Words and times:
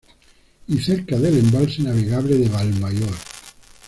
Y 0.67 0.79
cerca 0.79 1.19
del 1.19 1.37
embalse 1.37 1.83
navegable 1.83 2.35
de 2.35 2.49
Valmayor. 2.49 3.13